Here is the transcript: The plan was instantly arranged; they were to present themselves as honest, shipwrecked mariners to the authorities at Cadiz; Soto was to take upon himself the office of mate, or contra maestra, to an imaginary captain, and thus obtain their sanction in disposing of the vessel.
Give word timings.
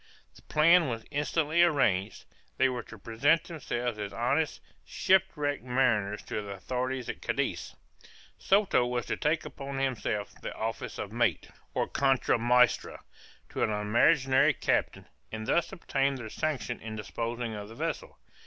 The 0.35 0.41
plan 0.41 0.87
was 0.87 1.05
instantly 1.11 1.61
arranged; 1.61 2.25
they 2.57 2.67
were 2.67 2.81
to 2.81 2.97
present 2.97 3.43
themselves 3.43 3.99
as 3.99 4.11
honest, 4.11 4.59
shipwrecked 4.83 5.61
mariners 5.63 6.23
to 6.23 6.41
the 6.41 6.53
authorities 6.55 7.07
at 7.07 7.21
Cadiz; 7.21 7.75
Soto 8.39 8.83
was 8.87 9.05
to 9.05 9.15
take 9.15 9.45
upon 9.45 9.77
himself 9.77 10.33
the 10.41 10.55
office 10.55 10.97
of 10.97 11.11
mate, 11.11 11.49
or 11.75 11.87
contra 11.87 12.39
maestra, 12.39 13.01
to 13.49 13.61
an 13.61 13.69
imaginary 13.69 14.55
captain, 14.55 15.05
and 15.31 15.45
thus 15.45 15.71
obtain 15.71 16.15
their 16.15 16.29
sanction 16.29 16.79
in 16.79 16.95
disposing 16.95 17.53
of 17.53 17.69
the 17.69 17.75
vessel. 17.75 18.17